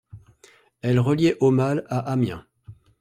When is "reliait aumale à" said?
0.99-1.99